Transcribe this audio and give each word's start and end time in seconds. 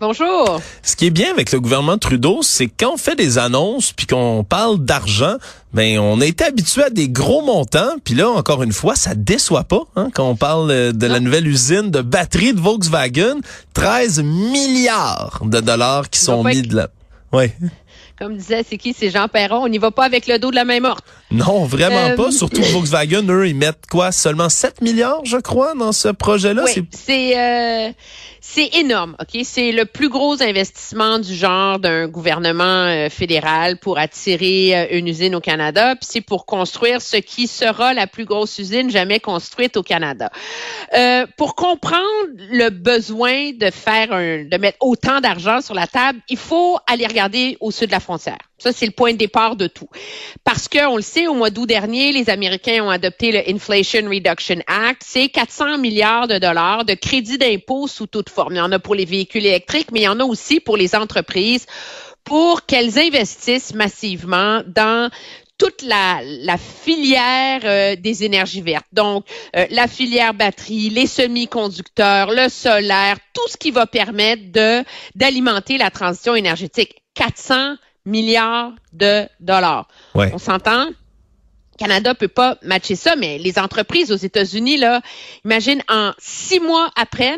Bonjour. 0.00 0.60
Ce 0.82 0.96
qui 0.96 1.06
est 1.06 1.10
bien 1.10 1.30
avec 1.30 1.52
le 1.52 1.60
gouvernement 1.60 1.98
Trudeau, 1.98 2.40
c'est 2.42 2.66
quand 2.66 2.94
on 2.94 2.96
fait 2.96 3.14
des 3.14 3.38
annonces 3.38 3.92
puis 3.92 4.06
qu'on 4.06 4.42
parle 4.42 4.78
d'argent, 4.84 5.36
ben 5.72 6.00
on 6.00 6.20
a 6.20 6.26
été 6.26 6.44
habitué 6.44 6.82
à 6.82 6.90
des 6.90 7.08
gros 7.08 7.42
montants, 7.42 7.94
puis 8.02 8.14
là 8.14 8.28
encore 8.28 8.64
une 8.64 8.72
fois, 8.72 8.96
ça 8.96 9.14
déçoit 9.14 9.62
pas 9.62 9.82
hein, 9.94 10.08
quand 10.12 10.28
on 10.28 10.34
parle 10.34 10.70
euh, 10.72 10.92
de 10.92 11.06
la 11.06 11.20
nouvelle 11.20 11.46
usine 11.46 11.92
de 11.92 12.00
batterie 12.00 12.54
de 12.54 12.60
Volkswagen, 12.60 13.36
13 13.74 14.24
milliards 14.24 15.42
de 15.44 15.60
dollars 15.60 16.10
qui 16.10 16.18
sont 16.18 16.42
mis 16.42 16.62
de 16.62 16.74
là. 16.74 16.88
Ouais. 17.32 17.54
Comme 18.18 18.36
disait, 18.36 18.64
c'est 18.68 18.78
qui? 18.78 18.94
C'est 18.96 19.10
Jean 19.10 19.26
Perron. 19.26 19.64
On 19.64 19.68
n'y 19.68 19.78
va 19.78 19.90
pas 19.90 20.04
avec 20.04 20.28
le 20.28 20.38
dos 20.38 20.52
de 20.52 20.54
la 20.54 20.64
main 20.64 20.78
morte. 20.78 21.04
Non, 21.32 21.64
vraiment 21.64 22.10
euh, 22.10 22.16
pas. 22.16 22.30
Surtout 22.30 22.62
Volkswagen, 22.72 23.28
eux, 23.28 23.48
ils 23.48 23.56
mettent 23.56 23.86
quoi? 23.90 24.12
Seulement 24.12 24.48
7 24.48 24.82
milliards, 24.82 25.24
je 25.24 25.36
crois, 25.36 25.74
dans 25.74 25.90
ce 25.90 26.08
projet-là? 26.08 26.62
Oui, 26.64 26.86
c'est... 26.92 27.36
Euh, 27.36 27.92
c'est 28.46 28.76
énorme, 28.76 29.16
OK? 29.20 29.40
C'est 29.42 29.72
le 29.72 29.86
plus 29.86 30.10
gros 30.10 30.40
investissement 30.42 31.18
du 31.18 31.34
genre 31.34 31.78
d'un 31.78 32.06
gouvernement 32.06 32.62
euh, 32.62 33.08
fédéral 33.08 33.78
pour 33.78 33.98
attirer 33.98 34.76
euh, 34.76 34.86
une 34.98 35.08
usine 35.08 35.34
au 35.34 35.40
Canada, 35.40 35.96
puis 35.96 36.06
c'est 36.08 36.20
pour 36.20 36.44
construire 36.44 37.00
ce 37.00 37.16
qui 37.16 37.48
sera 37.48 37.94
la 37.94 38.06
plus 38.06 38.26
grosse 38.26 38.58
usine 38.58 38.90
jamais 38.90 39.18
construite 39.18 39.78
au 39.78 39.82
Canada. 39.82 40.30
Euh, 40.92 41.26
pour 41.38 41.54
comprendre 41.54 42.04
le 42.36 42.68
besoin 42.68 43.52
de 43.52 43.70
faire 43.70 44.12
un, 44.12 44.44
de 44.44 44.56
mettre 44.58 44.76
autant 44.80 45.20
d'argent 45.20 45.62
sur 45.62 45.74
la 45.74 45.86
table, 45.86 46.20
il 46.28 46.38
faut 46.38 46.78
aller 46.86 47.06
regarder 47.06 47.56
au 47.60 47.70
sud 47.70 47.86
de 47.86 47.92
la 47.92 48.00
frontière. 48.00 48.38
Ça, 48.64 48.72
c'est 48.72 48.86
le 48.86 48.92
point 48.92 49.12
de 49.12 49.18
départ 49.18 49.56
de 49.56 49.66
tout. 49.66 49.90
Parce 50.42 50.68
que, 50.68 50.86
on 50.86 50.96
le 50.96 51.02
sait, 51.02 51.26
au 51.26 51.34
mois 51.34 51.50
d'août 51.50 51.66
dernier, 51.66 52.12
les 52.12 52.30
Américains 52.30 52.82
ont 52.82 52.88
adopté 52.88 53.30
le 53.30 53.46
Inflation 53.46 54.08
Reduction 54.08 54.62
Act. 54.66 55.02
C'est 55.04 55.28
400 55.28 55.76
milliards 55.76 56.28
de 56.28 56.38
dollars 56.38 56.86
de 56.86 56.94
crédits 56.94 57.36
d'impôt 57.36 57.86
sous 57.88 58.06
toute 58.06 58.30
forme. 58.30 58.54
Il 58.54 58.56
y 58.56 58.62
en 58.62 58.72
a 58.72 58.78
pour 58.78 58.94
les 58.94 59.04
véhicules 59.04 59.44
électriques, 59.44 59.88
mais 59.92 60.00
il 60.00 60.04
y 60.04 60.08
en 60.08 60.18
a 60.18 60.24
aussi 60.24 60.60
pour 60.60 60.78
les 60.78 60.94
entreprises 60.94 61.66
pour 62.24 62.64
qu'elles 62.64 62.98
investissent 62.98 63.74
massivement 63.74 64.62
dans 64.66 65.10
toute 65.58 65.82
la, 65.82 66.22
filière 66.56 67.60
euh, 67.64 67.96
des 67.96 68.24
énergies 68.24 68.62
vertes. 68.62 68.86
Donc, 68.94 69.26
euh, 69.56 69.66
la 69.68 69.88
filière 69.88 70.32
batterie, 70.32 70.88
les 70.88 71.06
semi-conducteurs, 71.06 72.30
le 72.30 72.48
solaire, 72.48 73.18
tout 73.34 73.46
ce 73.48 73.58
qui 73.58 73.72
va 73.72 73.86
permettre 73.86 74.42
d'alimenter 75.14 75.76
la 75.76 75.90
transition 75.90 76.34
énergétique. 76.34 77.02
400 77.14 77.76
milliards 78.04 78.72
de 78.92 79.26
dollars. 79.40 79.88
On 80.14 80.38
s'entend? 80.38 80.88
Canada 81.78 82.14
peut 82.14 82.28
pas 82.28 82.58
matcher 82.62 82.94
ça, 82.94 83.16
mais 83.16 83.38
les 83.38 83.58
entreprises 83.58 84.12
aux 84.12 84.16
États-Unis, 84.16 84.76
là, 84.76 85.00
imagine, 85.44 85.82
en 85.88 86.12
six 86.18 86.60
mois 86.60 86.90
après, 86.94 87.36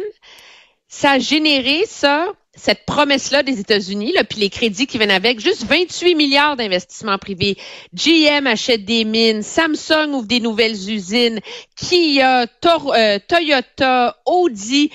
ça 0.88 1.12
a 1.12 1.18
généré 1.18 1.84
ça, 1.86 2.26
cette 2.54 2.84
promesse-là 2.86 3.42
des 3.42 3.60
États-Unis, 3.60 4.12
là, 4.12 4.24
puis 4.24 4.40
les 4.40 4.50
crédits 4.50 4.86
qui 4.86 4.98
viennent 4.98 5.10
avec, 5.10 5.40
juste 5.40 5.64
28 5.64 6.14
milliards 6.14 6.56
d'investissements 6.56 7.18
privés. 7.18 7.56
GM 7.94 8.46
achète 8.46 8.84
des 8.84 9.04
mines, 9.04 9.42
Samsung 9.42 10.12
ouvre 10.12 10.26
des 10.26 10.40
nouvelles 10.40 10.90
usines, 10.90 11.40
Kia, 11.76 12.42
euh, 12.42 13.18
Toyota, 13.28 14.16
Audi, 14.26 14.90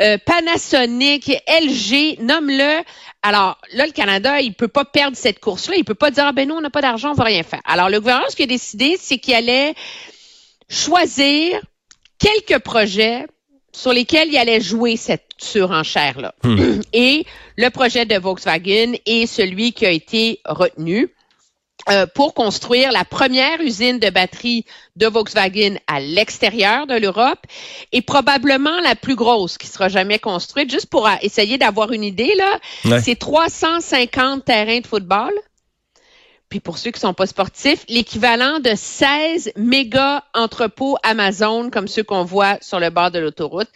euh, 0.00 0.18
Panasonic, 0.24 1.28
LG, 1.48 2.20
nomme-le. 2.20 2.82
Alors 3.22 3.58
là, 3.72 3.86
le 3.86 3.92
Canada, 3.92 4.40
il 4.40 4.54
peut 4.54 4.68
pas 4.68 4.84
perdre 4.84 5.16
cette 5.16 5.40
course-là. 5.40 5.76
Il 5.76 5.84
peut 5.84 5.94
pas 5.94 6.10
dire, 6.10 6.24
ah, 6.26 6.32
ben 6.32 6.48
nous, 6.48 6.54
on 6.54 6.60
n'a 6.60 6.70
pas 6.70 6.82
d'argent, 6.82 7.10
on 7.10 7.14
va 7.14 7.24
rien 7.24 7.42
faire. 7.42 7.60
Alors 7.64 7.88
le 7.88 8.00
gouvernement, 8.00 8.28
ce 8.28 8.36
qu'il 8.36 8.44
a 8.44 8.48
décidé, 8.48 8.96
c'est 8.98 9.18
qu'il 9.18 9.34
allait 9.34 9.74
choisir 10.68 11.60
quelques 12.18 12.62
projets 12.62 13.26
sur 13.72 13.92
lesquels 13.92 14.28
il 14.28 14.36
allait 14.36 14.60
jouer 14.60 14.96
cette 14.96 15.26
surenchère-là. 15.38 16.34
Hmm. 16.42 16.80
Et 16.92 17.24
le 17.56 17.68
projet 17.70 18.04
de 18.04 18.16
Volkswagen 18.16 18.94
est 19.06 19.26
celui 19.26 19.72
qui 19.72 19.86
a 19.86 19.90
été 19.90 20.40
retenu. 20.44 21.08
Euh, 21.90 22.06
pour 22.06 22.32
construire 22.34 22.92
la 22.92 23.04
première 23.04 23.60
usine 23.60 23.98
de 23.98 24.08
batterie 24.08 24.64
de 24.94 25.06
Volkswagen 25.06 25.76
à 25.88 25.98
l'extérieur 25.98 26.86
de 26.86 26.94
l'Europe 26.94 27.40
et 27.90 28.02
probablement 28.02 28.78
la 28.84 28.94
plus 28.94 29.16
grosse 29.16 29.58
qui 29.58 29.66
sera 29.66 29.88
jamais 29.88 30.20
construite. 30.20 30.70
Juste 30.70 30.86
pour 30.86 31.08
essayer 31.22 31.58
d'avoir 31.58 31.92
une 31.92 32.04
idée, 32.04 32.32
là, 32.36 33.00
c'est 33.00 33.18
350 33.18 34.44
terrains 34.44 34.78
de 34.78 34.86
football. 34.86 35.32
Puis 36.48 36.60
pour 36.60 36.76
ceux 36.76 36.90
qui 36.90 37.00
sont 37.00 37.14
pas 37.14 37.26
sportifs, 37.26 37.84
l'équivalent 37.88 38.60
de 38.60 38.72
16 38.76 39.52
méga 39.56 40.22
entrepôts 40.34 40.98
Amazon 41.02 41.70
comme 41.70 41.88
ceux 41.88 42.02
qu'on 42.04 42.24
voit 42.24 42.58
sur 42.60 42.78
le 42.78 42.90
bord 42.90 43.10
de 43.10 43.18
l'autoroute. 43.18 43.68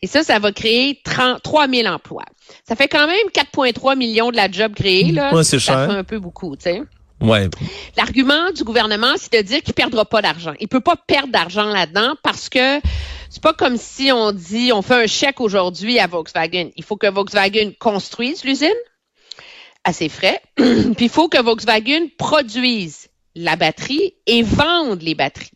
Et 0.00 0.06
ça, 0.06 0.22
ça 0.22 0.38
va 0.38 0.52
créer 0.52 1.00
33 1.04 1.68
000 1.68 1.88
emplois. 1.88 2.24
Ça 2.66 2.76
fait 2.76 2.86
quand 2.88 3.08
même 3.08 3.26
4,3 3.34 3.98
millions 3.98 4.30
de 4.30 4.36
la 4.36 4.48
job 4.50 4.74
créée. 4.74 5.10
Là. 5.10 5.42
c'est 5.42 5.58
cher. 5.58 5.74
Ça 5.74 5.88
fait 5.88 5.98
un 5.98 6.04
peu 6.04 6.20
beaucoup, 6.20 6.56
tu 6.56 6.62
sais. 6.62 6.82
L'argument 7.96 8.50
du 8.52 8.64
gouvernement, 8.64 9.14
c'est 9.16 9.42
de 9.42 9.46
dire 9.46 9.62
qu'il 9.62 9.74
perdra 9.74 10.04
pas 10.04 10.22
d'argent. 10.22 10.54
Il 10.60 10.68
peut 10.68 10.80
pas 10.80 10.96
perdre 10.96 11.32
d'argent 11.32 11.66
là-dedans 11.66 12.14
parce 12.22 12.48
que 12.48 12.80
c'est 13.28 13.42
pas 13.42 13.52
comme 13.52 13.76
si 13.76 14.10
on 14.12 14.32
dit 14.32 14.72
on 14.72 14.82
fait 14.82 15.04
un 15.04 15.06
chèque 15.06 15.40
aujourd'hui 15.40 15.98
à 15.98 16.06
Volkswagen. 16.06 16.70
Il 16.76 16.84
faut 16.84 16.96
que 16.96 17.10
Volkswagen 17.10 17.72
construise 17.78 18.44
l'usine 18.44 18.68
à 19.84 19.92
ses 19.92 20.08
frais, 20.08 20.40
puis 20.56 21.06
il 21.06 21.08
faut 21.08 21.28
que 21.28 21.40
Volkswagen 21.40 22.08
produise 22.18 23.08
la 23.34 23.56
batterie 23.56 24.14
et 24.26 24.42
vende 24.42 25.02
les 25.02 25.14
batteries. 25.14 25.52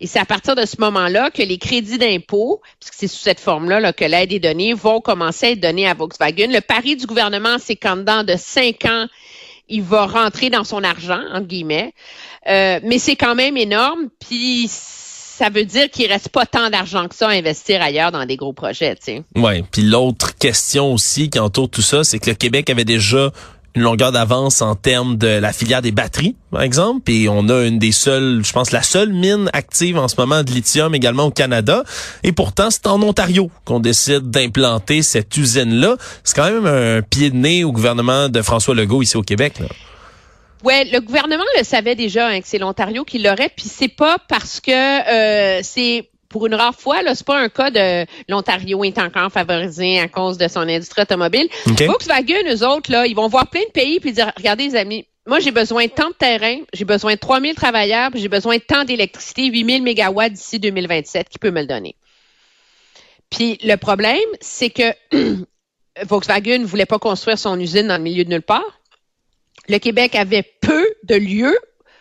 Et 0.00 0.06
c'est 0.06 0.18
à 0.18 0.24
partir 0.24 0.54
de 0.54 0.64
ce 0.64 0.76
moment-là 0.80 1.30
que 1.30 1.42
les 1.42 1.58
crédits 1.58 1.98
d'impôt, 1.98 2.62
puisque 2.80 2.94
c'est 2.94 3.08
sous 3.08 3.22
cette 3.22 3.40
forme-là 3.40 3.80
là, 3.80 3.92
que 3.92 4.04
l'aide 4.04 4.32
est 4.32 4.40
donnée, 4.40 4.72
vont 4.72 5.00
commencer 5.00 5.46
à 5.46 5.50
être 5.50 5.60
donnés 5.60 5.86
à 5.86 5.94
Volkswagen. 5.94 6.48
Le 6.48 6.60
pari 6.60 6.96
du 6.96 7.06
gouvernement, 7.06 7.58
c'est 7.58 7.76
qu'en 7.76 7.96
dedans 7.96 8.24
de 8.24 8.34
cinq 8.36 8.86
ans, 8.86 9.06
il 9.68 9.82
va 9.82 10.06
rentrer 10.06 10.50
dans 10.50 10.64
son 10.64 10.82
argent, 10.84 11.20
entre 11.32 11.46
guillemets. 11.46 11.92
Euh, 12.48 12.80
mais 12.82 12.98
c'est 12.98 13.16
quand 13.16 13.34
même 13.34 13.56
énorme, 13.56 14.08
puis 14.20 14.66
ça 14.68 15.50
veut 15.50 15.64
dire 15.64 15.88
qu'il 15.90 16.10
reste 16.10 16.30
pas 16.30 16.46
tant 16.46 16.68
d'argent 16.70 17.06
que 17.06 17.14
ça 17.14 17.28
à 17.28 17.32
investir 17.32 17.80
ailleurs 17.80 18.10
dans 18.10 18.24
des 18.26 18.36
gros 18.36 18.52
projets, 18.52 18.96
tu 18.96 19.02
sais. 19.02 19.22
Ouais, 19.36 19.62
puis 19.70 19.82
l'autre 19.82 20.36
question 20.36 20.92
aussi 20.92 21.30
qui 21.30 21.38
entoure 21.38 21.70
tout 21.70 21.82
ça, 21.82 22.02
c'est 22.02 22.18
que 22.18 22.30
le 22.30 22.36
Québec 22.36 22.70
avait 22.70 22.84
déjà 22.84 23.30
une 23.74 23.82
longueur 23.82 24.12
d'avance 24.12 24.62
en 24.62 24.74
termes 24.74 25.16
de 25.16 25.28
la 25.28 25.52
filière 25.52 25.82
des 25.82 25.92
batteries, 25.92 26.34
par 26.50 26.62
exemple. 26.62 27.10
Et 27.10 27.28
on 27.28 27.48
a 27.48 27.64
une 27.64 27.78
des 27.78 27.92
seules, 27.92 28.42
je 28.44 28.52
pense, 28.52 28.72
la 28.72 28.82
seule 28.82 29.12
mine 29.12 29.50
active 29.52 29.98
en 29.98 30.08
ce 30.08 30.16
moment 30.18 30.42
de 30.42 30.50
lithium 30.50 30.94
également 30.94 31.24
au 31.24 31.30
Canada. 31.30 31.84
Et 32.22 32.32
pourtant, 32.32 32.70
c'est 32.70 32.86
en 32.86 33.02
Ontario 33.02 33.50
qu'on 33.64 33.80
décide 33.80 34.30
d'implanter 34.30 35.02
cette 35.02 35.36
usine-là. 35.36 35.96
C'est 36.24 36.34
quand 36.34 36.50
même 36.50 36.66
un 36.66 37.02
pied 37.02 37.30
de 37.30 37.36
nez 37.36 37.64
au 37.64 37.72
gouvernement 37.72 38.28
de 38.28 38.42
François 38.42 38.74
Legault 38.74 39.02
ici 39.02 39.16
au 39.16 39.22
Québec. 39.22 39.60
Là. 39.60 39.66
Ouais, 40.64 40.84
le 40.84 41.00
gouvernement 41.00 41.44
le 41.56 41.64
savait 41.64 41.94
déjà 41.94 42.28
hein, 42.28 42.40
que 42.40 42.48
c'est 42.48 42.58
l'Ontario 42.58 43.04
qui 43.04 43.18
l'aurait, 43.18 43.50
puis 43.54 43.66
c'est 43.68 43.88
pas 43.88 44.18
parce 44.28 44.60
que 44.60 44.72
euh, 44.72 45.60
c'est 45.62 46.10
pour 46.28 46.46
une 46.46 46.54
rare 46.54 46.74
fois, 46.74 47.02
là, 47.02 47.14
c'est 47.14 47.26
pas 47.26 47.38
un 47.38 47.48
cas 47.48 47.70
de 47.70 48.06
l'Ontario 48.28 48.84
est 48.84 48.98
encore 48.98 49.30
favorisé 49.32 49.98
à 49.98 50.08
cause 50.08 50.36
de 50.38 50.48
son 50.48 50.60
industrie 50.60 51.02
automobile. 51.02 51.48
Volkswagen, 51.66 52.46
eux 52.46 52.66
autres, 52.66 52.92
là, 52.92 53.06
ils 53.06 53.14
vont 53.14 53.28
voir 53.28 53.48
plein 53.48 53.62
de 53.62 53.72
pays 53.72 53.98
puis 54.00 54.12
dire, 54.12 54.30
regardez 54.36 54.64
les 54.68 54.76
amis, 54.76 55.06
moi 55.26 55.40
j'ai 55.40 55.50
besoin 55.52 55.86
de 55.86 55.90
tant 55.90 56.08
de 56.08 56.14
terrain, 56.14 56.58
j'ai 56.72 56.84
besoin 56.84 57.14
de 57.14 57.18
3000 57.18 57.54
travailleurs, 57.54 58.10
j'ai 58.14 58.28
besoin 58.28 58.56
de 58.56 58.62
tant 58.62 58.84
d'électricité, 58.84 59.46
8000 59.46 59.82
mégawatts 59.82 60.32
d'ici 60.32 60.58
2027, 60.58 61.28
qui 61.28 61.38
peut 61.38 61.50
me 61.50 61.60
le 61.60 61.66
donner? 61.66 61.96
Puis 63.30 63.58
le 63.62 63.76
problème, 63.76 64.18
c'est 64.40 64.70
que 64.70 64.92
Volkswagen 66.06 66.58
ne 66.58 66.66
voulait 66.66 66.86
pas 66.86 66.98
construire 66.98 67.38
son 67.38 67.58
usine 67.58 67.88
dans 67.88 67.96
le 67.96 68.02
milieu 68.02 68.24
de 68.24 68.30
nulle 68.30 68.42
part. 68.42 68.80
Le 69.68 69.78
Québec 69.78 70.14
avait 70.14 70.44
peu 70.60 70.86
de 71.04 71.14
lieux 71.14 71.58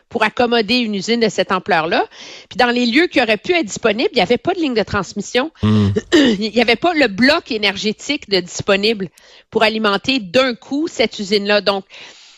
pour 0.09 0.23
accommoder 0.23 0.75
une 0.75 0.95
usine 0.95 1.19
de 1.19 1.29
cette 1.29 1.51
ampleur-là. 1.51 2.05
Puis 2.49 2.57
dans 2.57 2.69
les 2.69 2.85
lieux 2.85 3.07
qui 3.07 3.21
auraient 3.21 3.37
pu 3.37 3.53
être 3.53 3.65
disponibles, 3.65 4.09
il 4.13 4.17
n'y 4.17 4.21
avait 4.21 4.37
pas 4.37 4.53
de 4.53 4.59
ligne 4.59 4.73
de 4.73 4.83
transmission. 4.83 5.51
Hmm. 5.61 5.89
il 6.13 6.51
n'y 6.51 6.61
avait 6.61 6.75
pas 6.75 6.93
le 6.93 7.07
bloc 7.07 7.51
énergétique 7.51 8.29
de 8.29 8.39
disponible 8.39 9.09
pour 9.49 9.63
alimenter 9.63 10.19
d'un 10.19 10.55
coup 10.55 10.87
cette 10.87 11.19
usine-là. 11.19 11.61
Donc, 11.61 11.85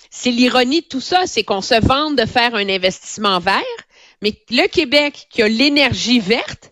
c'est 0.10 0.32
l'ironie 0.32 0.82
de 0.82 0.88
tout 0.88 1.02
ça, 1.02 1.22
c'est 1.26 1.44
qu'on 1.44 1.62
se 1.62 1.80
vante 1.86 2.16
de 2.16 2.26
faire 2.26 2.56
un 2.56 2.68
investissement 2.68 3.40
vert, 3.40 3.62
mais 4.22 4.34
le 4.50 4.68
Québec 4.68 5.28
qui 5.30 5.42
a 5.42 5.48
l'énergie 5.48 6.20
verte 6.20 6.72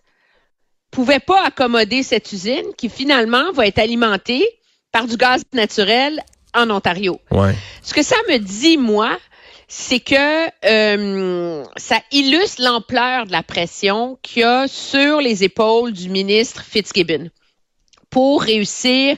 pouvait 0.90 1.20
pas 1.20 1.44
accommoder 1.44 2.02
cette 2.02 2.32
usine 2.32 2.74
qui 2.76 2.88
finalement 2.88 3.52
va 3.52 3.66
être 3.66 3.78
alimentée 3.78 4.44
par 4.90 5.06
du 5.06 5.16
gaz 5.16 5.42
naturel 5.52 6.20
en 6.54 6.70
Ontario. 6.70 7.20
Ouais. 7.30 7.54
Ce 7.82 7.94
que 7.94 8.02
ça 8.02 8.16
me 8.28 8.38
dit, 8.38 8.78
moi, 8.78 9.18
c'est 9.68 10.00
que 10.00 10.48
euh, 10.64 11.62
ça 11.76 12.00
illustre 12.10 12.62
l'ampleur 12.62 13.26
de 13.26 13.32
la 13.32 13.42
pression 13.42 14.18
qu'il 14.22 14.40
y 14.40 14.44
a 14.44 14.66
sur 14.66 15.20
les 15.20 15.44
épaules 15.44 15.92
du 15.92 16.08
ministre 16.08 16.64
Fitzgibbon. 16.64 17.28
pour 18.08 18.40
réussir 18.40 19.16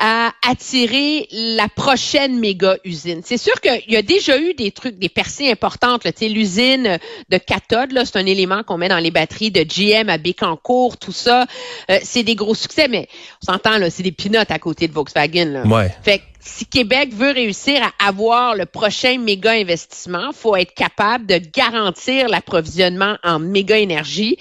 à 0.00 0.32
attirer 0.48 1.28
la 1.30 1.68
prochaine 1.68 2.40
méga 2.40 2.76
usine. 2.84 3.22
C'est 3.24 3.36
sûr 3.36 3.52
qu'il 3.60 3.84
y 3.86 3.96
a 3.96 4.02
déjà 4.02 4.36
eu 4.40 4.54
des 4.54 4.72
trucs, 4.72 4.98
des 4.98 5.08
percées 5.08 5.48
importantes. 5.48 6.02
L'usine 6.20 6.98
de 7.28 7.38
cathode, 7.38 7.96
c'est 8.04 8.16
un 8.16 8.26
élément 8.26 8.64
qu'on 8.64 8.78
met 8.78 8.88
dans 8.88 8.98
les 8.98 9.12
batteries 9.12 9.52
de 9.52 9.62
GM 9.62 10.08
à 10.08 10.18
Bécancourt, 10.18 10.96
tout 10.96 11.12
ça. 11.12 11.46
Euh, 11.88 12.00
c'est 12.02 12.24
des 12.24 12.34
gros 12.34 12.56
succès, 12.56 12.88
mais 12.88 13.06
on 13.42 13.52
s'entend, 13.52 13.78
là, 13.78 13.90
c'est 13.90 14.02
des 14.02 14.10
pinottes 14.10 14.50
à 14.50 14.58
côté 14.58 14.88
de 14.88 14.92
Volkswagen. 14.92 15.44
Là. 15.44 15.62
Ouais. 15.64 15.94
Fait 16.02 16.22
si 16.44 16.66
Québec 16.66 17.10
veut 17.12 17.30
réussir 17.30 17.80
à 17.82 18.08
avoir 18.08 18.56
le 18.56 18.66
prochain 18.66 19.18
méga 19.18 19.52
investissement, 19.52 20.32
faut 20.32 20.56
être 20.56 20.74
capable 20.74 21.26
de 21.26 21.36
garantir 21.36 22.28
l'approvisionnement 22.28 23.16
en 23.22 23.38
méga 23.38 23.78
énergie. 23.78 24.36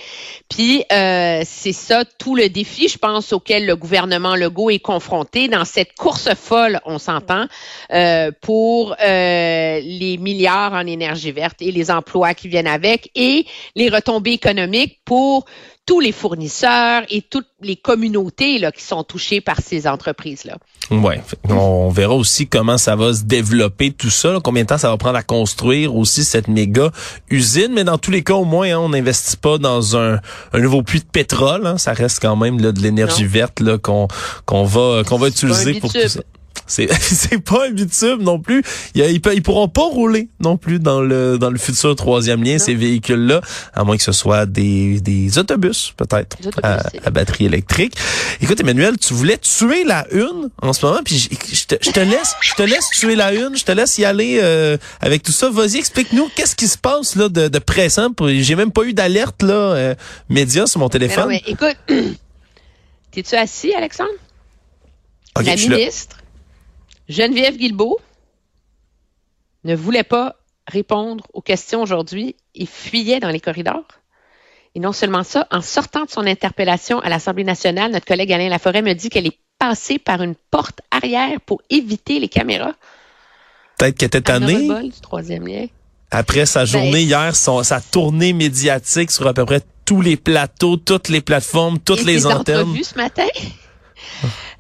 Puis 0.50 0.84
euh, 0.92 1.42
c'est 1.46 1.74
ça 1.74 2.04
tout 2.06 2.36
le 2.36 2.50
défi, 2.50 2.88
je 2.88 2.98
pense, 2.98 3.34
auquel 3.34 3.68
le 3.68 3.76
gouvernement 3.76 4.36
Legault 4.36 4.72
est 4.72 4.80
confronté 4.80 5.48
dans 5.48 5.66
cette 5.66 5.94
course 5.94 6.34
folle, 6.34 6.80
on 6.86 6.98
s'entend, 6.98 7.46
euh, 7.94 8.32
pour 8.42 8.96
euh, 9.00 9.80
les 9.84 10.18
milliards 10.18 10.74
en 10.74 10.88
énergie 10.88 11.32
verte 11.32 11.62
et 11.62 11.72
les 11.72 11.92
emplois 11.92 12.34
qui 12.34 12.48
viennent 12.48 12.68
avec 12.68 13.12
et 13.14 13.46
les 13.76 13.90
retombées 13.90 14.34
économiques 14.34 15.00
pour 15.06 15.46
tous 15.86 16.00
les 16.00 16.12
fournisseurs 16.12 17.04
et 17.10 17.22
toutes 17.22 17.48
les 17.62 17.76
communautés 17.76 18.60
là, 18.60 18.72
qui 18.72 18.84
sont 18.84 19.04
touchées 19.04 19.42
par 19.42 19.58
ces 19.62 19.88
entreprises-là. 19.88 20.58
Ouais, 20.92 21.22
on 21.50 21.90
verra 21.90 22.14
aussi 22.14 22.48
comment 22.48 22.78
ça 22.78 22.96
va 22.96 23.14
se 23.14 23.24
développer 23.24 23.92
tout 23.92 24.10
ça, 24.10 24.38
combien 24.44 24.64
de 24.64 24.68
temps 24.68 24.78
ça 24.78 24.90
va 24.90 24.98
prendre 24.98 25.18
à 25.18 25.24
construire 25.24 25.96
aussi 25.96 26.24
cette 26.24 26.48
méga 26.48 26.92
usine, 27.30 27.74
mais 27.74 27.84
dans 27.84 27.98
tous 27.98 28.12
les 28.12 28.24
cas 28.24 28.36
au 28.36 28.46
moins 28.46 28.70
hein, 28.70 28.80
on 28.80 28.90
n'investit 28.90 29.38
pas 29.38 29.58
dans 29.58 29.98
un, 29.98 30.20
un, 30.54 30.60
nouveau 30.60 30.84
puits 30.84 31.00
de 31.00 31.06
pétrole, 31.06 31.66
hein. 31.66 31.78
ça 31.78 31.94
reste 31.94 32.22
quand 32.22 32.36
même 32.36 32.60
là, 32.60 32.72
de 32.72 32.80
l'énergie 32.80 33.26
verte 33.26 33.60
là 33.60 33.78
qu'on 33.78 34.08
qu'on 34.46 34.64
va 34.64 35.04
qu'on 35.04 35.18
va 35.18 35.30
utiliser 35.30 35.80
pour 35.80 35.92
tout 35.92 36.08
ça. 36.08 36.22
C'est 36.68 37.40
pas 37.44 37.68
un 37.68 37.72
bitume 37.72 38.22
non 38.22 38.40
plus. 38.40 38.64
Il, 38.96 39.02
ils, 39.04 39.22
ils, 39.34 39.44
pourront 39.44 39.68
pas 39.68 39.84
rouler 39.84 40.30
non 40.40 40.58
plus 40.58 40.80
dans 40.80 41.02
le 41.02 41.38
dans 41.38 41.50
le 41.50 41.58
futur 41.58 41.96
troisième 41.96 42.44
lien 42.44 42.58
ces 42.58 42.76
véhicules 42.76 43.26
là, 43.26 43.42
à 43.74 43.84
moins 43.84 43.98
que 43.98 44.04
ce 44.04 44.12
soit 44.12 44.46
des 44.46 45.00
des 45.02 45.38
autobus 45.38 45.94
peut-être 45.98 46.38
à, 46.64 47.10
batterie 47.10 47.46
électrique. 47.46 47.96
Écoute 48.42 48.60
Emmanuel, 48.60 48.98
tu 48.98 49.14
voulais 49.14 49.38
tuer 49.38 49.84
la 49.84 50.06
une 50.12 50.50
en 50.62 50.74
ce 50.74 50.86
moment, 50.86 51.02
puis 51.04 51.18
je, 51.18 51.66
te, 51.66 51.76
je 51.82 51.92
te 51.92 52.00
laisse 52.00 52.36
je 52.42 52.54
te 52.54 52.64
laisse 52.64 52.90
tuer 52.92 53.16
la 53.16 53.34
une, 53.34 53.58
je 53.58 53.66
te 53.66 53.72
laisse 53.72 53.98
y 53.98 54.06
aller 54.06 54.40
euh, 54.42 54.78
avec 55.00 55.24
tout 55.24 55.32
ça. 55.32 55.50
Vas-y, 55.50 55.78
explique-nous 55.78 56.30
qu'est-ce 56.36 56.56
qui 56.56 56.68
se 56.68 56.78
passe 56.78 57.16
là 57.16 57.30
de, 57.30 57.48
de 57.48 57.60
pressant. 57.60 58.10
J'ai 58.28 58.56
même 58.56 58.72
pas 58.72 58.84
eu 58.84 58.94
d'alerte 58.94 59.44
là 59.44 59.54
euh, 59.54 59.96
média 60.30 60.66
sur 60.68 60.80
mon 60.80 60.90
téléphone. 60.90 61.28
Mais 61.28 61.36
non, 61.36 61.42
mais 61.46 61.52
écoute, 61.52 61.78
t'es-tu 63.12 63.36
assis, 63.36 63.74
Alexandre? 63.74 64.12
la 65.40 65.56
ministre? 65.56 66.21
Geneviève 67.12 67.58
Guilbeault 67.58 68.00
ne 69.66 69.76
voulait 69.76 70.06
pas 70.06 70.38
répondre 70.66 71.28
aux 71.34 71.42
questions 71.42 71.82
aujourd'hui 71.82 72.38
et 72.56 72.66
fuyait 72.66 73.20
dans 73.20 73.30
les 73.30 73.42
corridors. 73.42 73.86
Et 74.76 74.80
non 74.80 74.94
seulement 74.94 75.24
ça, 75.24 75.46
en 75.52 75.60
sortant 75.60 76.06
de 76.06 76.10
son 76.10 76.26
interpellation 76.26 77.02
à 77.02 77.10
l'Assemblée 77.10 77.44
nationale, 77.44 77.92
notre 77.92 78.06
collègue 78.06 78.32
Alain 78.32 78.48
Laforêt 78.48 78.82
me 78.82 78.94
dit 78.94 79.10
qu'elle 79.10 79.28
est 79.28 79.38
passée 79.60 80.00
par 80.00 80.22
une 80.22 80.36
porte 80.52 80.80
arrière 80.90 81.42
pour 81.46 81.62
éviter 81.70 82.18
les 82.22 82.30
caméras. 82.30 82.76
Peut-être 83.78 83.98
qu'elle 83.98 84.08
était 84.08 84.22
tannée. 84.22 84.70
troisième 85.02 85.46
lien. 85.46 85.66
Après 86.12 86.46
sa 86.46 86.64
journée 86.64 86.92
ben, 86.92 87.00
hier, 87.00 87.36
sa 87.36 87.82
tournée 87.82 88.32
médiatique 88.32 89.12
sur 89.12 89.28
à 89.28 89.34
peu 89.34 89.46
près 89.46 89.62
tous 89.84 90.02
les 90.02 90.16
plateaux, 90.16 90.78
toutes 90.78 91.10
les 91.10 91.20
plateformes, 91.20 91.78
toutes 91.78 92.06
les 92.06 92.26
antennes. 92.26 92.82
ce 92.82 92.96
matin. 92.96 93.28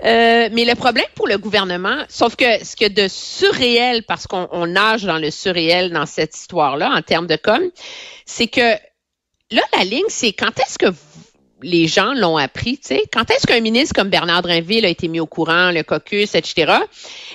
Euh, 0.03 0.49
mais 0.51 0.65
le 0.65 0.73
problème 0.75 1.05
pour 1.15 1.27
le 1.27 1.37
gouvernement, 1.37 2.03
sauf 2.09 2.35
que 2.35 2.63
ce 2.63 2.75
que 2.75 2.87
de 2.87 3.07
surréel, 3.07 4.03
parce 4.03 4.25
qu'on 4.25 4.65
nage 4.65 5.03
dans 5.03 5.19
le 5.19 5.29
surréel 5.29 5.91
dans 5.91 6.05
cette 6.05 6.35
histoire-là 6.35 6.91
en 6.91 7.01
termes 7.01 7.27
de 7.27 7.35
com, 7.35 7.61
c'est 8.25 8.47
que 8.47 8.75
là, 9.51 9.61
la 9.77 9.83
ligne, 9.83 10.05
c'est 10.07 10.33
quand 10.33 10.59
est-ce 10.59 10.79
que 10.79 10.87
les 11.63 11.87
gens 11.87 12.13
l'ont 12.13 12.37
appris, 12.37 12.77
tu 12.77 12.87
sais, 12.89 13.03
quand 13.11 13.29
est-ce 13.31 13.47
qu'un 13.47 13.59
ministre 13.59 13.95
comme 13.95 14.09
Bernard 14.09 14.41
Drinville 14.41 14.85
a 14.85 14.89
été 14.89 15.07
mis 15.07 15.19
au 15.19 15.25
courant, 15.25 15.71
le 15.71 15.83
caucus, 15.83 16.35
etc. 16.35 16.73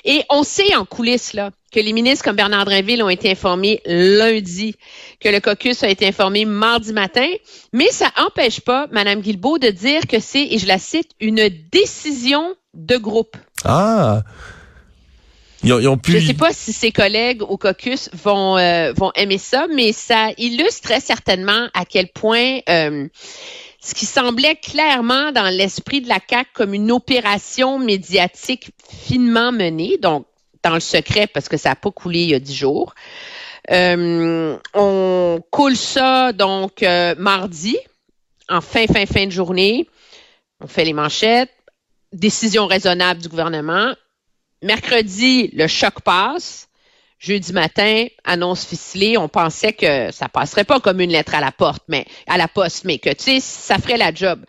Et 0.04 0.22
on 0.30 0.42
sait 0.42 0.74
en 0.74 0.84
coulisses, 0.84 1.32
là, 1.32 1.50
que 1.72 1.80
les 1.80 1.92
ministres 1.92 2.24
comme 2.24 2.36
Bernard 2.36 2.64
Drinville 2.64 3.02
ont 3.02 3.08
été 3.08 3.30
informés 3.30 3.80
lundi, 3.86 4.74
que 5.20 5.28
le 5.28 5.40
caucus 5.40 5.82
a 5.82 5.88
été 5.88 6.06
informé 6.06 6.44
mardi 6.44 6.92
matin, 6.92 7.28
mais 7.72 7.88
ça 7.90 8.10
n'empêche 8.18 8.60
pas 8.60 8.86
Mme 8.90 9.20
Guilbeault 9.20 9.58
de 9.58 9.68
dire 9.68 10.06
que 10.06 10.20
c'est, 10.20 10.46
et 10.50 10.58
je 10.58 10.66
la 10.66 10.78
cite, 10.78 11.10
une 11.20 11.48
décision 11.70 12.54
de 12.74 12.96
groupe. 12.96 13.36
Ah! 13.64 14.22
Ils 15.62 15.88
ont, 15.88 15.98
pu... 15.98 16.12
Je 16.12 16.18
ne 16.18 16.22
sais 16.22 16.34
pas 16.34 16.52
si 16.52 16.72
ses 16.72 16.92
collègues 16.92 17.42
au 17.42 17.56
caucus 17.56 18.08
vont, 18.12 18.56
euh, 18.56 18.92
vont 18.92 19.10
aimer 19.16 19.38
ça, 19.38 19.66
mais 19.74 19.92
ça 19.92 20.28
illustre 20.38 20.82
très 20.82 21.00
certainement 21.00 21.68
à 21.74 21.84
quel 21.84 22.08
point 22.08 22.60
euh, 22.68 23.08
ce 23.80 23.94
qui 23.94 24.06
semblait 24.06 24.56
clairement 24.56 25.32
dans 25.32 25.48
l'esprit 25.48 26.00
de 26.00 26.08
la 26.08 26.20
CAC 26.20 26.48
comme 26.52 26.74
une 26.74 26.90
opération 26.90 27.78
médiatique 27.78 28.70
finement 28.88 29.52
menée, 29.52 29.98
donc 29.98 30.26
dans 30.62 30.74
le 30.74 30.80
secret 30.80 31.26
parce 31.26 31.48
que 31.48 31.56
ça 31.56 31.70
n'a 31.70 31.76
pas 31.76 31.90
coulé 31.90 32.22
il 32.22 32.30
y 32.30 32.34
a 32.34 32.40
dix 32.40 32.54
jours. 32.54 32.94
Euh, 33.70 34.56
on 34.74 35.40
coule 35.50 35.76
ça 35.76 36.32
donc 36.32 36.82
euh, 36.82 37.14
mardi, 37.18 37.76
en 38.48 38.60
fin, 38.60 38.86
fin, 38.86 39.06
fin 39.06 39.26
de 39.26 39.32
journée. 39.32 39.88
On 40.60 40.66
fait 40.66 40.84
les 40.84 40.92
manchettes. 40.92 41.52
Décision 42.12 42.66
raisonnable 42.66 43.20
du 43.20 43.28
gouvernement. 43.28 43.94
Mercredi, 44.62 45.48
le 45.48 45.66
choc 45.66 46.00
passe. 46.00 46.68
Jeudi 47.18 47.52
matin, 47.52 48.06
annonce 48.24 48.64
ficelée. 48.64 49.16
On 49.16 49.28
pensait 49.28 49.72
que 49.72 50.10
ça 50.12 50.28
passerait 50.28 50.64
pas 50.64 50.80
comme 50.80 51.00
une 51.00 51.10
lettre 51.10 51.34
à 51.34 51.40
la 51.40 51.52
porte, 51.52 51.84
mais 51.88 52.04
à 52.26 52.36
la 52.36 52.48
poste, 52.48 52.84
mais 52.84 52.98
que 52.98 53.10
tu 53.10 53.24
sais, 53.24 53.40
ça 53.40 53.78
ferait 53.78 53.96
la 53.96 54.12
job. 54.12 54.44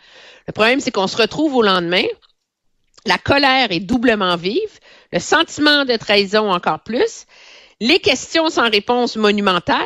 Le 0.48 0.54
problème, 0.54 0.80
c'est 0.80 0.92
qu'on 0.92 1.08
se 1.08 1.18
retrouve 1.18 1.56
au 1.56 1.62
lendemain. 1.62 2.06
La 3.06 3.18
colère 3.18 3.72
est 3.72 3.80
doublement 3.80 4.36
vive 4.36 4.80
le 5.12 5.20
sentiment 5.20 5.86
de 5.86 5.96
trahison 5.96 6.52
encore 6.52 6.82
plus, 6.82 7.26
les 7.80 8.00
questions 8.00 8.50
sans 8.50 8.70
réponse 8.70 9.16
monumentales, 9.16 9.86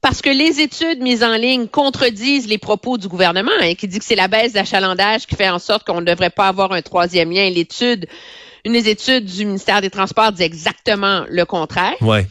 parce 0.00 0.22
que 0.22 0.30
les 0.30 0.60
études 0.60 1.00
mises 1.00 1.22
en 1.22 1.36
ligne 1.36 1.66
contredisent 1.66 2.48
les 2.48 2.58
propos 2.58 2.98
du 2.98 3.08
gouvernement, 3.08 3.50
hein, 3.60 3.74
qui 3.74 3.88
dit 3.88 3.98
que 3.98 4.04
c'est 4.04 4.14
la 4.14 4.28
baisse 4.28 4.52
d'achalandage 4.52 5.26
qui 5.26 5.34
fait 5.34 5.48
en 5.48 5.58
sorte 5.58 5.86
qu'on 5.86 6.00
ne 6.00 6.06
devrait 6.06 6.30
pas 6.30 6.48
avoir 6.48 6.72
un 6.72 6.82
troisième 6.82 7.30
lien. 7.30 7.48
L'étude, 7.50 8.06
une 8.66 8.72
des 8.72 8.88
études 8.88 9.26
du 9.26 9.46
ministère 9.46 9.80
des 9.80 9.90
Transports 9.90 10.32
dit 10.32 10.42
exactement 10.42 11.24
le 11.28 11.44
contraire. 11.44 11.94
Ouais. 12.00 12.26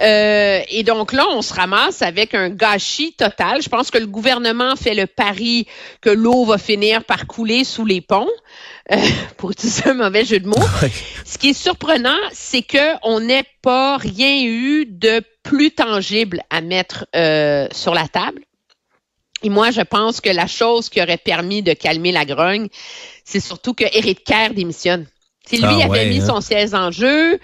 Euh, 0.00 0.60
et 0.68 0.82
donc 0.82 1.12
là, 1.12 1.24
on 1.30 1.42
se 1.42 1.54
ramasse 1.54 2.02
avec 2.02 2.34
un 2.34 2.50
gâchis 2.50 3.12
total. 3.12 3.62
Je 3.62 3.68
pense 3.68 3.92
que 3.92 3.98
le 3.98 4.08
gouvernement 4.08 4.74
fait 4.74 4.94
le 4.94 5.06
pari 5.06 5.68
que 6.00 6.10
l'eau 6.10 6.44
va 6.44 6.58
finir 6.58 7.04
par 7.04 7.28
couler 7.28 7.62
sous 7.62 7.86
les 7.86 8.00
ponts, 8.00 8.28
euh, 8.90 8.96
pour 9.36 9.52
utiliser 9.52 9.88
un 9.88 9.94
mauvais 9.94 10.24
jeu 10.24 10.40
de 10.40 10.48
mots. 10.48 10.66
Ce 11.24 11.38
qui 11.38 11.50
est 11.50 11.58
surprenant, 11.58 12.18
c'est 12.32 12.62
que 12.62 12.96
on 13.04 13.20
n'ait 13.20 13.46
pas 13.62 13.96
rien 13.96 14.42
eu 14.44 14.86
de 14.86 15.22
plus 15.44 15.70
tangible 15.70 16.42
à 16.50 16.62
mettre 16.62 17.06
euh, 17.14 17.68
sur 17.70 17.94
la 17.94 18.08
table. 18.08 18.42
Et 19.44 19.50
moi, 19.50 19.70
je 19.70 19.82
pense 19.82 20.20
que 20.20 20.30
la 20.30 20.48
chose 20.48 20.88
qui 20.88 21.00
aurait 21.00 21.16
permis 21.16 21.62
de 21.62 21.74
calmer 21.74 22.10
la 22.10 22.24
grogne, 22.24 22.66
c'est 23.24 23.38
surtout 23.38 23.72
que 23.72 23.84
Éric 23.96 24.24
Kerr 24.24 24.52
démissionne. 24.52 25.06
Si 25.46 25.58
lui 25.58 25.64
ah 25.64 25.84
avait 25.84 26.06
mis 26.06 26.20
hein. 26.20 26.26
son 26.26 26.40
siège 26.40 26.74
en 26.74 26.90
jeu, 26.90 27.38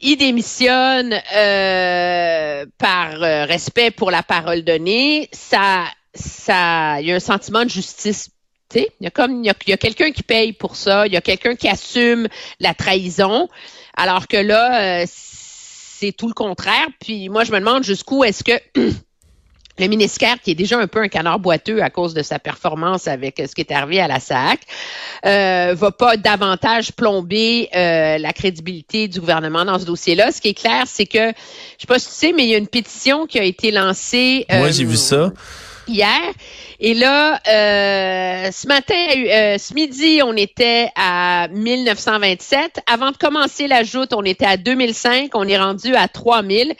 il 0.00 0.16
démissionne 0.16 1.14
euh, 1.34 2.66
par 2.78 3.22
euh, 3.22 3.44
respect 3.44 3.90
pour 3.90 4.10
la 4.10 4.22
parole 4.22 4.62
donnée. 4.62 5.28
Ça, 5.32 5.84
ça, 6.14 7.00
il 7.00 7.08
y 7.08 7.12
a 7.12 7.16
un 7.16 7.20
sentiment 7.20 7.64
de 7.64 7.70
justice. 7.70 8.30
Il 8.74 8.86
y 9.00 9.06
a 9.06 9.10
comme 9.10 9.44
il 9.44 9.46
y 9.46 9.72
a, 9.72 9.76
quelqu'un 9.76 10.10
qui 10.10 10.22
paye 10.22 10.52
pour 10.52 10.76
ça. 10.76 11.06
Il 11.06 11.12
y 11.12 11.16
a 11.16 11.20
quelqu'un 11.20 11.54
qui 11.54 11.68
assume 11.68 12.28
la 12.60 12.74
trahison. 12.74 13.48
Alors 13.96 14.28
que 14.28 14.36
là, 14.36 15.02
euh, 15.02 15.04
c'est 15.08 16.12
tout 16.12 16.28
le 16.28 16.34
contraire. 16.34 16.88
Puis 17.00 17.28
moi, 17.28 17.44
je 17.44 17.52
me 17.52 17.58
demande 17.58 17.84
jusqu'où 17.84 18.24
est-ce 18.24 18.44
que 18.44 18.60
le 19.78 19.88
ministère, 19.88 20.36
qui 20.42 20.52
est 20.52 20.54
déjà 20.54 20.78
un 20.78 20.86
peu 20.86 21.00
un 21.00 21.08
canard 21.08 21.38
boiteux 21.38 21.82
à 21.82 21.90
cause 21.90 22.14
de 22.14 22.22
sa 22.22 22.38
performance 22.38 23.08
avec 23.08 23.42
ce 23.46 23.54
qui 23.54 23.60
est 23.60 23.72
arrivé 23.72 24.00
à 24.00 24.08
la 24.08 24.20
SAC, 24.20 24.60
euh, 25.24 25.74
va 25.76 25.90
pas 25.90 26.16
davantage 26.16 26.92
plomber 26.92 27.68
euh, 27.74 28.18
la 28.18 28.32
crédibilité 28.32 29.08
du 29.08 29.20
gouvernement 29.20 29.64
dans 29.64 29.78
ce 29.78 29.84
dossier-là. 29.84 30.32
Ce 30.32 30.40
qui 30.40 30.48
est 30.48 30.54
clair, 30.54 30.84
c'est 30.86 31.06
que, 31.06 31.28
je 31.28 31.32
sais 31.80 31.86
pas 31.86 31.98
si 31.98 32.08
tu 32.08 32.14
sais, 32.14 32.32
mais 32.32 32.44
il 32.44 32.48
y 32.48 32.54
a 32.54 32.58
une 32.58 32.68
pétition 32.68 33.26
qui 33.26 33.38
a 33.38 33.44
été 33.44 33.70
lancée. 33.70 34.46
Moi, 34.50 34.70
j'ai 34.70 34.84
vu 34.84 34.94
euh, 34.94 34.96
ça 34.96 35.32
hier. 35.88 36.20
Et 36.80 36.94
là, 36.94 37.40
euh, 37.48 38.50
ce 38.52 38.66
matin, 38.66 38.94
euh, 38.94 39.58
ce 39.58 39.74
midi, 39.74 40.20
on 40.24 40.34
était 40.34 40.88
à 40.96 41.48
1927. 41.48 42.80
Avant 42.86 43.10
de 43.10 43.16
commencer 43.16 43.66
la 43.66 43.82
joute, 43.82 44.12
on 44.12 44.22
était 44.22 44.46
à 44.46 44.56
2005. 44.56 45.30
On 45.34 45.46
est 45.48 45.58
rendu 45.58 45.94
à 45.94 46.08
3000. 46.08 46.74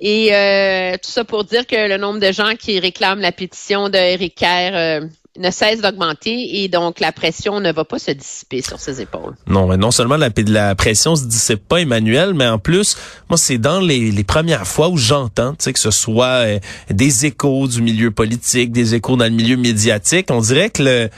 Et 0.00 0.34
euh, 0.34 0.92
tout 0.94 1.10
ça 1.10 1.24
pour 1.24 1.44
dire 1.44 1.66
que 1.66 1.88
le 1.88 1.96
nombre 1.96 2.20
de 2.20 2.32
gens 2.32 2.54
qui 2.58 2.78
réclament 2.80 3.20
la 3.20 3.32
pétition 3.32 3.88
de 3.88 4.28
Kerr 4.28 5.08
ne 5.36 5.50
cesse 5.50 5.80
d'augmenter 5.80 6.62
et 6.62 6.68
donc 6.68 7.00
la 7.00 7.10
pression 7.10 7.60
ne 7.60 7.72
va 7.72 7.84
pas 7.84 7.98
se 7.98 8.12
dissiper 8.12 8.62
sur 8.62 8.78
ses 8.78 9.00
épaules. 9.00 9.34
Non, 9.46 9.66
mais 9.66 9.76
non 9.76 9.90
seulement 9.90 10.16
la, 10.16 10.28
la 10.46 10.74
pression 10.74 11.16
se 11.16 11.24
dissipe 11.24 11.66
pas, 11.66 11.80
Emmanuel, 11.80 12.34
mais 12.34 12.46
en 12.46 12.58
plus, 12.58 12.96
moi, 13.28 13.36
c'est 13.36 13.58
dans 13.58 13.80
les, 13.80 14.24
premières 14.24 14.66
fois 14.66 14.88
où 14.88 14.96
j'entends, 14.96 15.50
tu 15.52 15.64
sais, 15.64 15.72
que 15.72 15.78
ce 15.78 15.90
soit 15.90 16.46
euh, 16.46 16.58
des 16.90 17.26
échos 17.26 17.66
du 17.66 17.82
milieu 17.82 18.10
politique, 18.10 18.72
des 18.72 18.94
échos 18.94 19.16
dans 19.16 19.24
le 19.24 19.30
milieu 19.30 19.56
médiatique, 19.56 20.26
on 20.30 20.40
dirait 20.40 20.70
que 20.70 20.82
le 20.82 21.10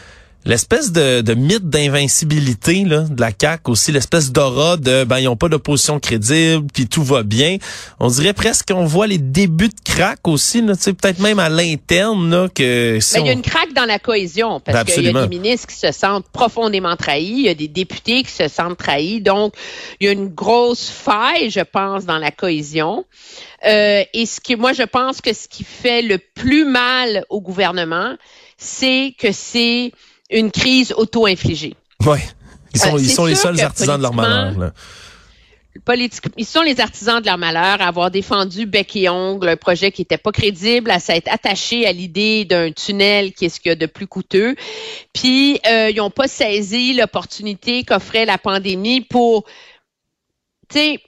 l'espèce 0.47 0.93
de, 0.93 1.21
de, 1.21 1.35
mythe 1.35 1.69
d'invincibilité 1.69 2.85
de 2.85 3.21
la 3.21 3.31
CAQ 3.39 3.71
aussi, 3.71 3.93
l'espèce 3.93 4.33
d'aura 4.33 4.77
de 4.77 5.05
ben 5.05 5.19
ils 5.19 5.29
ont 5.29 5.37
pas 5.37 5.49
d'opposition 5.49 6.01
crédible, 6.01 6.67
puis 6.73 6.87
tout 6.87 7.03
va 7.03 7.23
bien. 7.23 7.59
On 8.01 8.09
dirait 8.09 8.33
presque 8.33 8.73
qu'on 8.73 8.87
voit 8.87 9.07
les 9.07 9.19
débuts 9.19 9.69
de 9.69 9.81
craque 9.85 10.27
aussi, 10.29 10.63
là, 10.63 10.75
peut-être 10.77 11.19
même 11.19 11.39
à 11.39 11.49
l'interne 11.49 12.31
là 12.31 12.49
que 12.49 12.99
ben, 13.15 13.21
il 13.21 13.27
y 13.27 13.29
a 13.29 13.33
une 13.33 13.43
craque 13.43 13.73
dans 13.75 13.85
la 13.85 13.99
cohésion 13.99 14.61
parce 14.61 14.85
qu'il 14.93 15.05
y 15.05 15.09
a 15.09 15.27
des 15.27 15.29
ministres 15.29 15.67
qui 15.67 15.77
se 15.77 15.93
sentent 15.93 16.29
profondément 16.29 16.97
trahis, 16.97 17.25
il 17.25 17.47
y 17.47 17.49
a 17.49 17.55
des 17.55 17.69
députés 17.69 18.23
qui 18.23 18.33
se 18.33 18.49
sentent 18.49 18.79
trahis, 18.79 19.21
donc 19.21 19.55
il 20.01 20.07
y 20.07 20.09
a 20.09 20.13
une 20.13 20.29
grosse 20.29 20.89
faille, 20.89 21.51
je 21.51 21.61
pense, 21.61 22.05
dans 22.07 22.19
la 22.19 22.31
cohésion. 22.31 23.05
Euh, 23.67 24.05
et 24.13 24.27
ce 24.27 24.41
qui, 24.41 24.57
moi, 24.57 24.73
je 24.73 24.83
pense 24.83 25.21
que 25.21 25.33
ce 25.33 25.49
qui 25.49 25.65
fait 25.65 26.03
le 26.03 26.19
plus 26.19 26.65
mal 26.65 27.25
au 27.31 27.41
gouvernement, 27.41 28.15
c'est 28.57 29.15
que 29.19 29.33
c'est 29.33 29.93
une 30.31 30.51
crise 30.51 30.93
auto-infligée. 30.97 31.75
Oui. 32.05 32.19
Ils 32.75 32.81
sont, 32.81 32.97
euh, 32.97 33.01
ils 33.01 33.11
sont 33.11 33.25
les 33.25 33.35
seuls 33.35 33.61
artisans 33.61 33.97
de 33.97 34.03
leur 34.03 34.13
malheur. 34.13 34.59
Là. 34.59 34.73
ils 36.37 36.45
sont 36.45 36.63
les 36.63 36.81
artisans 36.81 37.21
de 37.21 37.27
leur 37.27 37.39
malheur 37.39 37.81
à 37.81 37.89
avoir 37.89 38.11
défendu 38.11 38.67
bec 38.67 38.95
et 38.97 39.09
ongle 39.09 39.49
un 39.49 39.57
projet 39.57 39.91
qui 39.93 40.03
n'était 40.03 40.19
pas 40.19 40.33
crédible, 40.33 40.91
à 40.91 40.99
s'être 40.99 41.33
attaché 41.33 41.87
à 41.87 41.93
l'idée 41.93 42.45
d'un 42.45 42.73
tunnel 42.73 43.33
qui 43.33 43.47
est 43.47 43.49
ce 43.49 43.61
qu'il 43.61 43.71
y 43.71 43.73
a 43.73 43.77
de 43.77 43.87
plus 43.87 44.07
coûteux. 44.07 44.57
Puis, 45.13 45.61
euh, 45.67 45.91
ils 45.91 45.97
n'ont 45.97 46.11
pas 46.11 46.29
saisi 46.29 46.93
l'opportunité 46.93 47.85
qu'offrait 47.85 48.27
la 48.27 48.39
pandémie 48.39 49.01
pour, 49.01 49.45
tu 50.69 50.79
sais, 50.79 51.01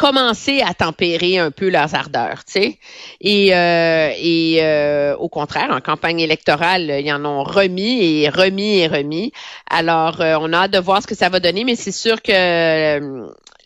commencer 0.00 0.62
à 0.62 0.72
tempérer 0.72 1.36
un 1.36 1.50
peu 1.50 1.68
leurs 1.68 1.94
ardeurs, 1.94 2.42
tu 2.46 2.52
sais. 2.52 2.78
Et, 3.20 3.54
euh, 3.54 4.10
et 4.16 4.60
euh, 4.62 5.14
au 5.16 5.28
contraire, 5.28 5.68
en 5.70 5.80
campagne 5.82 6.20
électorale, 6.20 6.90
ils 7.04 7.12
en 7.12 7.22
ont 7.26 7.44
remis 7.44 8.22
et 8.22 8.30
remis 8.30 8.78
et 8.78 8.86
remis. 8.86 9.30
Alors, 9.68 10.22
euh, 10.22 10.38
on 10.40 10.54
a 10.54 10.60
hâte 10.60 10.70
de 10.70 10.78
voir 10.78 11.02
ce 11.02 11.06
que 11.06 11.14
ça 11.14 11.28
va 11.28 11.38
donner, 11.38 11.64
mais 11.64 11.76
c'est 11.76 11.92
sûr 11.92 12.22
que 12.22 12.32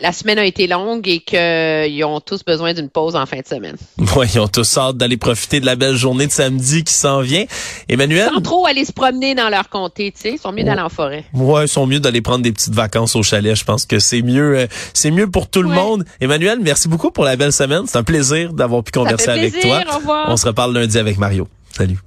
la 0.01 0.13
semaine 0.13 0.39
a 0.39 0.45
été 0.45 0.67
longue 0.67 1.07
et 1.09 1.21
qu'ils 1.21 2.05
ont 2.05 2.21
tous 2.21 2.45
besoin 2.45 2.75
d'une 2.75 2.89
pause 2.89 3.17
en 3.17 3.27
fin 3.27 3.41
de 3.41 3.47
semaine. 3.47 3.77
Oui, 4.17 4.27
ils 4.33 4.39
ont 4.39 4.49
tous 4.49 4.79
hâte 4.79 4.97
d'aller 4.97 5.17
profiter 5.17 5.59
de 5.59 5.67
la 5.67 5.75
belle 5.75 5.97
journée 5.97 6.27
de 6.27 6.33
samedi 6.33 6.85
qui 6.85 6.95
s'en 6.95 7.21
vient. 7.21 7.47
Emmanuel? 7.89 8.31
Sans 8.33 8.41
trop 8.41 8.67
aller 8.67 8.85
se 8.85 8.93
promener 8.93 9.35
dans 9.35 9.49
leur 9.49 9.69
comté, 9.69 10.13
tu 10.13 10.21
sais. 10.21 10.33
Ils 10.35 10.39
sont 10.39 10.53
mieux 10.53 10.63
d'aller 10.63 10.83
en 10.83 10.89
forêt. 10.89 11.25
Ouais, 11.33 11.65
ils 11.65 11.69
sont 11.69 11.87
mieux 11.87 11.99
d'aller 11.99 12.21
prendre 12.21 12.43
des 12.43 12.53
petites 12.53 12.75
vacances 12.75 13.17
au 13.17 13.23
chalet. 13.25 13.57
Je 13.57 13.65
pense 13.65 13.87
que 13.87 13.99
c'est 13.99 14.23
mieux, 14.23 14.59
euh, 14.59 14.67
c'est 14.93 15.11
mieux 15.11 15.29
pour 15.29 15.49
tout 15.49 15.63
le 15.63 15.69
monde. 15.69 16.05
Emmanuel, 16.21 16.59
merci 16.63 16.87
beaucoup 16.89 17.11
pour 17.11 17.25
la 17.25 17.35
belle 17.37 17.53
semaine. 17.53 17.83
C'est 17.87 17.99
un 17.99 18.05
plaisir 18.05 18.53
d'avoir 18.53 18.85
pu 18.85 18.93
converser 18.93 19.31
avec 19.31 19.59
toi. 19.61 19.81
Au 19.93 19.97
revoir. 19.97 20.27
On 20.29 20.37
se 20.37 20.47
reparle 20.47 20.75
lundi 20.75 20.99
avec 20.99 21.19
Mario. 21.19 21.49
Salut. 21.77 21.99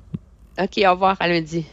OK, 0.60 0.84
au 0.86 0.92
revoir. 0.92 1.18
À 1.20 1.28
lundi. 1.28 1.66